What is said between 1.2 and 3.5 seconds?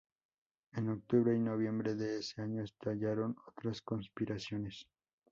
y noviembre de ese año estallaron